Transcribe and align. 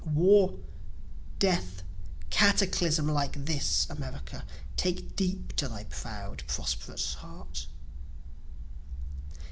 War, 0.03 0.57
death, 1.37 1.83
cataclysm 2.31 3.07
like 3.07 3.45
this, 3.45 3.85
America, 3.87 4.47
Take 4.75 5.15
deep 5.15 5.55
to 5.57 5.67
thy 5.67 5.83
proud 5.83 6.41
prosperous 6.47 7.13
heart. 7.13 7.67